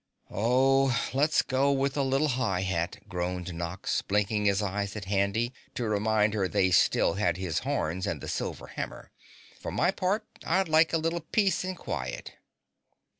"Oh, 0.31 0.99
let's 1.13 1.43
go 1.43 1.71
with 1.71 1.93
the 1.93 2.03
Little 2.03 2.29
High 2.29 2.61
Hat," 2.63 3.03
groaned 3.07 3.53
Nox, 3.53 4.01
blinking 4.01 4.45
his 4.45 4.59
eyes 4.59 4.95
at 4.95 5.05
Handy 5.05 5.53
to 5.75 5.87
remind 5.87 6.33
her 6.33 6.47
they 6.47 6.71
still 6.71 7.13
had 7.13 7.37
his 7.37 7.59
horns 7.59 8.07
and 8.07 8.19
the 8.19 8.27
silver 8.27 8.65
hammer. 8.65 9.11
"For 9.59 9.69
my 9.71 9.91
part, 9.91 10.25
I'd 10.43 10.67
like 10.67 10.91
a 10.91 10.97
little 10.97 11.21
peace 11.31 11.63
and 11.63 11.77
quiet." 11.77 12.31